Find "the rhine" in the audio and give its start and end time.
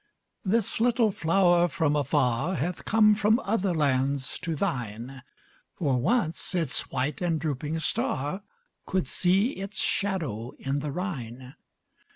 10.79-11.53